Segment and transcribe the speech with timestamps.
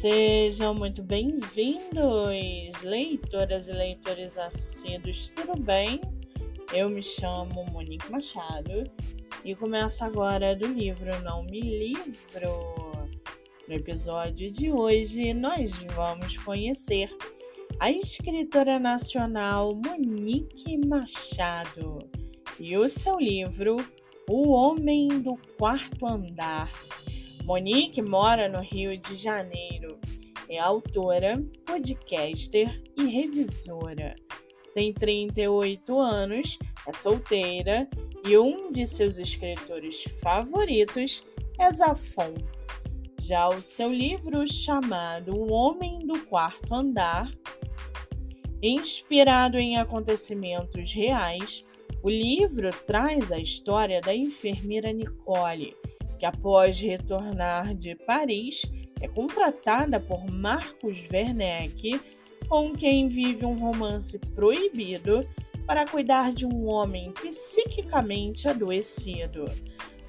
[0.00, 6.00] Sejam muito bem-vindos, leitoras e leitores assíduos, tudo bem?
[6.72, 8.84] Eu me chamo Monique Machado
[9.44, 13.10] e começo agora do livro Não Me Livro.
[13.68, 17.14] No episódio de hoje, nós vamos conhecer
[17.78, 21.98] a escritora nacional Monique Machado
[22.58, 23.76] e o seu livro
[24.26, 26.72] O Homem do Quarto Andar
[27.50, 29.79] Monique mora no Rio de Janeiro.
[30.50, 34.16] É autora, podcaster e revisora.
[34.74, 37.88] Tem 38 anos, é solteira
[38.26, 41.24] e um de seus escritores favoritos
[41.56, 42.34] é Zafon.
[43.20, 47.30] Já o seu livro chamado O Homem do Quarto Andar,
[48.60, 51.62] inspirado em acontecimentos reais,
[52.02, 55.76] o livro traz a história da enfermeira Nicole
[56.20, 58.62] que após retornar de Paris
[59.00, 62.00] é contratada por Marcos Werneck,
[62.48, 65.26] com quem vive um romance proibido
[65.66, 69.44] para cuidar de um homem psiquicamente adoecido.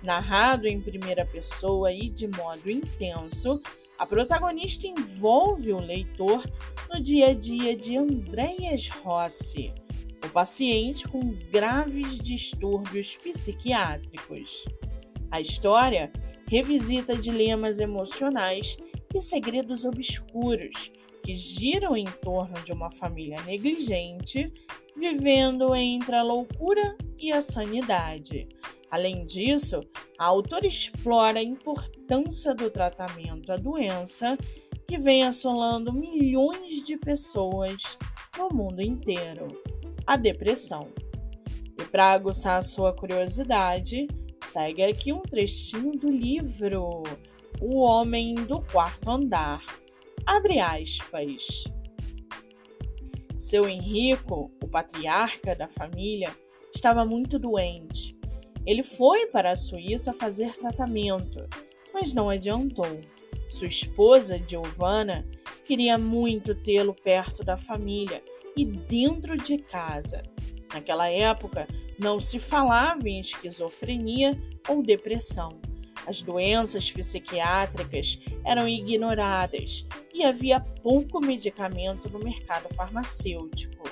[0.02, 3.62] Narrado em primeira pessoa e de modo intenso,
[4.00, 6.44] a protagonista envolve o leitor
[6.92, 9.72] no dia a dia de Andreas Rossi,
[10.26, 14.66] o paciente com graves distúrbios psiquiátricos.
[15.32, 16.12] A história
[16.48, 18.78] revisita dilemas emocionais
[19.14, 20.92] e segredos obscuros
[21.24, 24.52] que giram em torno de uma família negligente
[24.96, 28.48] vivendo entre a loucura e a sanidade.
[28.90, 29.80] Além disso,
[30.20, 34.38] a autora explora a importância do tratamento à doença
[34.86, 37.98] que vem assolando milhões de pessoas
[38.38, 39.48] no mundo inteiro
[40.06, 40.90] a depressão.
[41.80, 44.08] E para aguçar sua curiosidade,
[44.44, 47.04] Segue aqui um trechinho do livro
[47.62, 49.64] O Homem do Quarto Andar.
[50.26, 51.64] Abre aspas.
[53.38, 56.36] Seu Henrico, o patriarca da família,
[56.74, 58.20] estava muito doente.
[58.66, 61.48] Ele foi para a Suíça fazer tratamento,
[61.94, 63.00] mas não adiantou.
[63.48, 65.26] Sua esposa, Giovanna,
[65.66, 68.24] queria muito tê-lo perto da família
[68.56, 70.24] e dentro de casa.
[70.74, 71.68] Naquela época,
[72.02, 74.36] não se falava em esquizofrenia
[74.68, 75.62] ou depressão.
[76.08, 83.88] As doenças psiquiátricas eram ignoradas e havia pouco medicamento no mercado farmacêutico.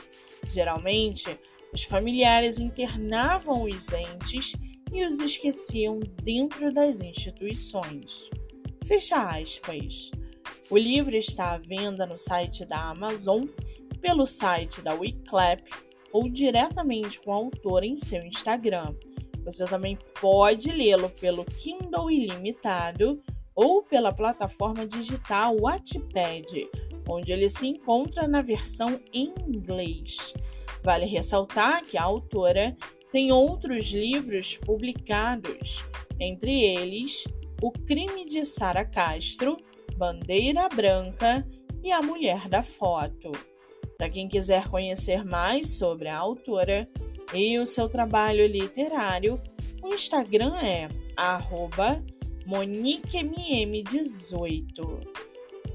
[0.48, 1.40] Geralmente,
[1.72, 4.54] os familiares internavam os entes
[4.92, 8.32] e os esqueciam dentro das instituições.
[8.84, 10.10] Fecha aspas.
[10.72, 13.44] O livro está à venda no site da Amazon,
[14.02, 15.62] pelo site da Wiclap
[16.12, 18.96] ou diretamente com a autora em seu Instagram.
[19.44, 23.22] Você também pode lê-lo pelo Kindle Ilimitado
[23.56, 26.70] ou pela plataforma digital Wattpad,
[27.10, 30.34] onde ele se encontra na versão em inglês.
[30.84, 32.76] Vale ressaltar que a autora
[33.12, 35.84] tem outros livros publicados,
[36.20, 37.26] entre eles
[37.62, 39.58] O Crime de Sara Castro,
[39.98, 41.46] Bandeira Branca
[41.84, 43.32] e A Mulher da Foto.
[44.00, 46.88] Para quem quiser conhecer mais sobre a autora
[47.34, 49.38] e o seu trabalho literário,
[49.84, 50.88] o Instagram é
[52.48, 55.06] moniquemm18.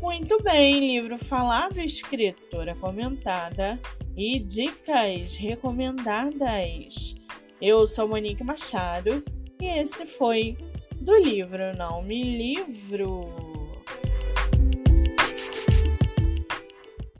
[0.00, 3.78] Muito bem, livro falado, escritora comentada
[4.16, 7.14] e dicas recomendadas.
[7.60, 9.22] Eu sou Monique Machado
[9.60, 10.56] e esse foi
[10.96, 13.53] do livro Não Me Livro.